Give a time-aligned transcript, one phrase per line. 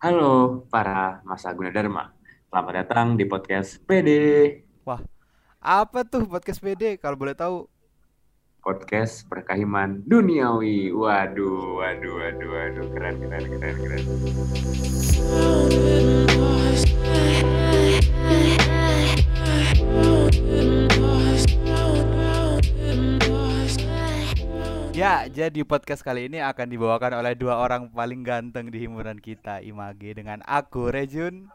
[0.00, 2.08] Halo para masa guna Dharma.
[2.48, 4.08] Selamat datang di podcast PD.
[4.80, 5.04] Wah,
[5.60, 7.68] apa tuh podcast PD kalau boleh tahu?
[8.64, 10.88] Podcast perkahiman duniawi.
[10.88, 12.86] Waduh, waduh, waduh, waduh.
[12.96, 14.08] Keren, keren, keren, keren.
[25.00, 29.64] Ya, jadi podcast kali ini akan dibawakan oleh dua orang paling ganteng di himpunan kita,
[29.64, 31.48] Image, dengan aku, Rejun.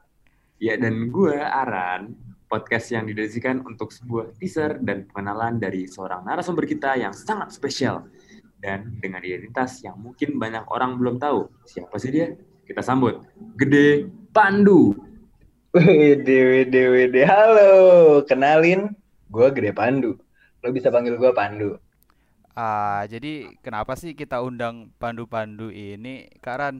[0.58, 2.18] Ya, dan gue, Aran.
[2.50, 8.10] Podcast yang didedikasikan untuk sebuah teaser dan pengenalan dari seorang narasumber kita yang sangat spesial.
[8.58, 11.46] Dan dengan identitas yang mungkin banyak orang belum tahu.
[11.70, 12.34] Siapa sih dia?
[12.66, 13.30] Kita sambut.
[13.62, 14.98] Gede Pandu.
[15.70, 17.22] Wede, wede, wede.
[17.30, 18.90] Halo, kenalin.
[19.30, 20.18] Gue Gede Pandu.
[20.66, 21.85] Lo bisa panggil gue Pandu.
[22.56, 26.76] Ah, jadi kenapa sih kita undang Pandu-Pandu ini, Kak Ran?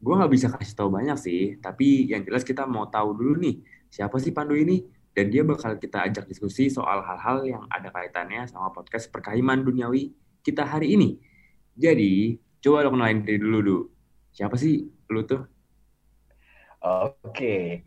[0.00, 3.60] Gue nggak bisa kasih tahu banyak sih, tapi yang jelas kita mau tahu dulu nih,
[3.92, 4.80] siapa sih Pandu ini?
[5.12, 10.16] Dan dia bakal kita ajak diskusi soal hal-hal yang ada kaitannya sama podcast perkahiman duniawi
[10.40, 11.20] kita hari ini.
[11.76, 13.78] Jadi, coba lo kenalin diri dulu, Du.
[14.32, 15.44] Siapa sih lu tuh?
[16.80, 17.84] Oke,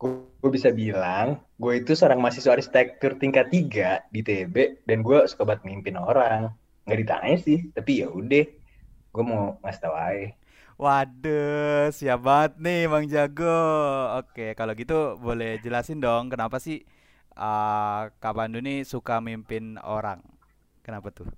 [0.00, 5.44] gue bisa bilang, gue itu seorang mahasiswa arsitektur tingkat 3 di TB, dan gue suka
[5.44, 6.56] banget mimpin orang.
[6.88, 8.44] Nggak ditanya sih, tapi ya udah,
[9.12, 10.32] gue mau ngasih tau aja.
[10.80, 13.60] Waduh, siap banget nih Bang Jago.
[14.16, 16.80] Oke, kalau gitu boleh jelasin dong kenapa sih
[17.36, 20.24] ah, Kak Pandu nih suka mimpin orang?
[20.80, 21.28] Kenapa tuh?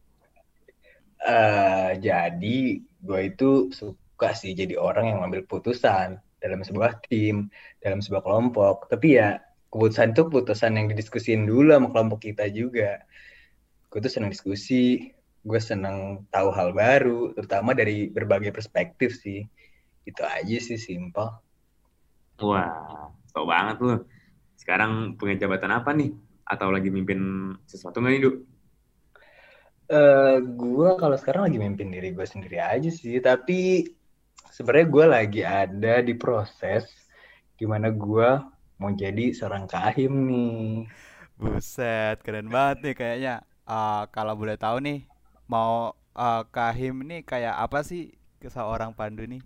[1.26, 7.46] Eh, jadi, gue itu suka sih jadi orang yang ngambil putusan dalam sebuah tim,
[7.78, 8.90] dalam sebuah kelompok.
[8.90, 9.38] Tapi ya,
[9.70, 13.06] keputusan itu keputusan yang didiskusin dulu sama kelompok kita juga.
[13.92, 15.12] gue tuh senang diskusi,
[15.44, 19.44] gue senang tahu hal baru, terutama dari berbagai perspektif sih.
[20.08, 21.28] Itu aja sih, simpel.
[22.40, 24.00] Wah, tau banget lu.
[24.56, 26.10] Sekarang punya jabatan apa nih?
[26.48, 28.30] Atau lagi mimpin sesuatu nggak nih, Du?
[29.92, 33.84] Eh, gue kalau sekarang lagi mimpin diri gue sendiri aja sih, tapi
[34.54, 36.84] sebenarnya gue lagi ada di proses
[37.58, 38.28] di mana gue
[38.80, 40.86] mau jadi seorang kahim nih.
[41.40, 43.34] Buset, keren banget nih kayaknya.
[43.66, 44.98] Ah, kalau boleh tahu nih,
[45.52, 48.02] mau ah, Kahim nih kayak apa sih
[48.42, 49.42] ke seorang Pandu nih?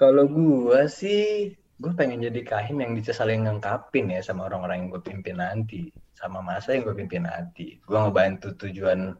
[0.00, 4.88] Kalau gue sih, gue pengen jadi kahim yang bisa saling ngengkapin ya sama orang-orang yang
[4.94, 5.90] gue pimpin nanti,
[6.20, 7.78] sama masa yang gue pimpin nanti.
[7.86, 9.14] Gue ngebantu tujuan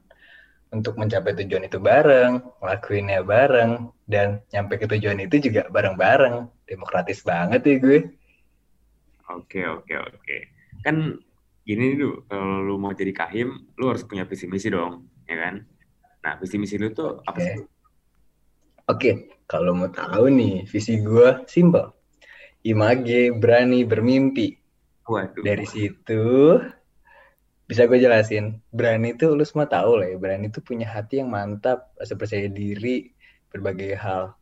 [0.75, 6.51] untuk mencapai tujuan itu bareng, ngelakuinnya bareng, dan nyampe ke tujuan itu juga bareng-bareng.
[6.67, 7.99] Demokratis banget ya gue.
[9.31, 10.37] Oke, oke, oke.
[10.83, 11.23] Kan
[11.63, 12.11] gini nih, Du.
[12.27, 15.55] Kalau lu mau jadi kahim, lu harus punya visi misi dong, ya kan?
[16.27, 17.45] Nah, visi misi lu tuh apa Oke.
[17.47, 17.57] sih?
[18.85, 19.11] Oke,
[19.49, 21.89] kalau mau tahu nih, visi gue simple.
[22.69, 24.61] Image berani bermimpi.
[25.09, 25.45] Waduh.
[25.45, 26.25] Dari situ
[27.65, 28.61] bisa gue jelasin.
[28.69, 30.17] Berani itu lu semua tahu lah ya.
[30.21, 33.13] Berani itu punya hati yang mantap, rasa percaya diri,
[33.49, 34.37] berbagai hal.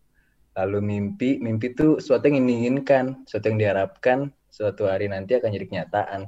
[0.52, 5.66] Lalu mimpi, mimpi itu suatu yang diinginkan, suatu yang diharapkan, suatu hari nanti akan jadi
[5.68, 6.20] kenyataan.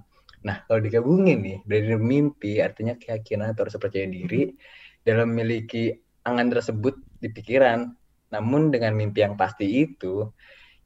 [0.45, 4.53] Nah, kalau digabungin nih, dari mimpi artinya keyakinan atau rasa percaya diri
[5.05, 5.93] dalam memiliki
[6.25, 7.93] angan tersebut di pikiran.
[8.33, 10.29] Namun dengan mimpi yang pasti itu,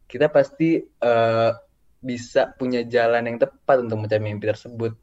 [0.07, 1.51] kita pasti eh,
[1.99, 4.95] bisa punya jalan yang tepat untuk mencapai mimpi tersebut.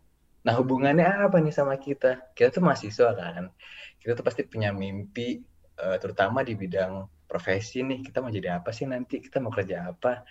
[0.45, 2.29] Nah, hubungannya apa nih sama kita?
[2.37, 3.49] Kita tuh mahasiswa kan.
[3.97, 5.41] Kita tuh pasti punya mimpi,
[5.81, 8.05] eh, terutama di bidang profesi nih.
[8.05, 9.17] Kita mau jadi apa sih nanti?
[9.17, 10.21] Kita mau kerja apa?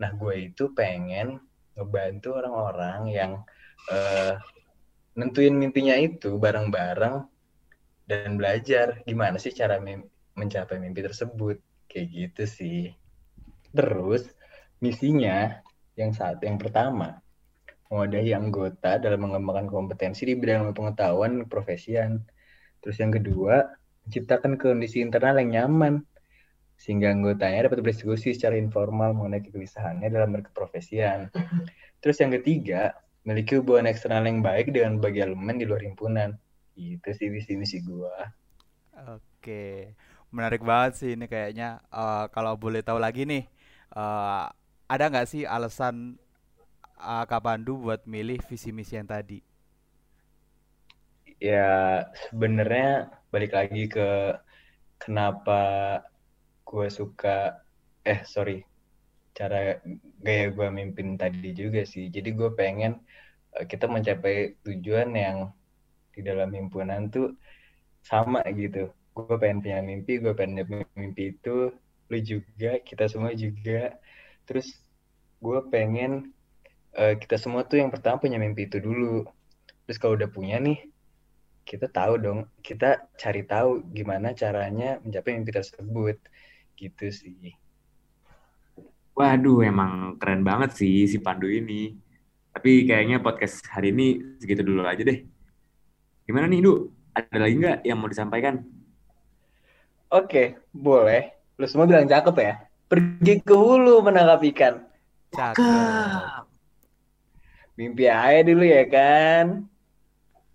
[0.00, 1.36] Nah, gue itu pengen
[1.76, 3.32] ngebantu orang-orang yang
[3.92, 4.34] eh,
[5.20, 7.16] nentuin mimpinya itu bareng-bareng
[8.08, 9.76] dan belajar gimana sih cara
[10.32, 11.60] mencapai mimpi tersebut.
[11.92, 12.80] Kayak gitu sih.
[13.68, 14.24] Terus,
[14.80, 15.60] misinya
[15.92, 17.20] yang saat yang pertama
[17.88, 22.20] mewadahi anggota dalam mengembangkan kompetensi di bidang pengetahuan profesian.
[22.84, 23.64] Terus yang kedua,
[24.04, 26.04] menciptakan kondisi internal yang nyaman
[26.78, 31.32] sehingga anggotanya dapat berdiskusi secara informal mengenai kegelisahannya dalam berkeprofesian.
[32.04, 32.94] Terus yang ketiga,
[33.26, 36.38] memiliki hubungan eksternal yang baik dengan bagi elemen di luar himpunan.
[36.78, 38.30] Itu sih visi-misi gua.
[39.18, 39.98] Oke,
[40.30, 41.82] menarik banget sih ini kayaknya.
[41.90, 43.42] Eh, kalau boleh tahu lagi nih,
[43.98, 44.44] eh,
[44.88, 46.14] ada nggak sih alasan
[47.00, 49.38] ah, Kak Pandu buat milih visi misi yang tadi?
[51.38, 51.58] Ya,
[52.26, 54.00] sebenarnya balik lagi ke
[55.02, 55.58] kenapa
[56.68, 57.28] gue suka,
[58.10, 58.62] eh sorry,
[59.38, 59.56] cara
[60.24, 62.04] gaya gue mimpin tadi juga sih.
[62.14, 62.92] Jadi gue pengen
[63.56, 64.34] eh, kita mencapai
[64.66, 65.38] tujuan yang
[66.14, 67.26] di dalam himpunan tuh
[68.10, 68.90] sama gitu.
[69.16, 71.56] Gue pengen punya mimpi, gue pengen punya mimpi itu
[72.10, 73.96] lu juga, kita semua juga.
[74.48, 74.68] Terus
[75.44, 76.12] gue pengen
[76.98, 79.22] uh, kita semua tuh yang pertama punya mimpi itu dulu.
[79.86, 80.84] Terus kalau udah punya nih,
[81.62, 86.18] kita tahu dong, kita cari tahu gimana caranya mencapai mimpi tersebut.
[86.74, 87.54] Gitu sih.
[89.14, 91.94] Waduh, emang keren banget sih si Pandu ini.
[92.54, 95.22] Tapi kayaknya podcast hari ini segitu dulu aja deh.
[96.26, 96.90] Gimana nih, Du?
[97.14, 98.62] Ada lagi nggak yang mau disampaikan?
[100.10, 101.34] Oke, boleh.
[101.58, 102.54] Lu semua bilang cakep ya.
[102.86, 104.74] Pergi ke hulu menangkap ikan.
[105.34, 106.47] Cakep.
[107.78, 109.70] Mimpi aja dulu ya kan.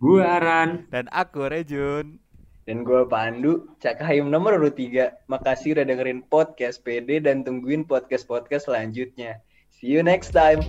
[0.03, 0.83] Gue Aran.
[0.91, 2.19] Dan aku Rejun.
[2.67, 5.31] Dan gue Pandu, Cak Hayum nomor urut 3.
[5.31, 9.39] Makasih udah dengerin podcast PD dan tungguin podcast-podcast selanjutnya.
[9.71, 10.59] See you next time.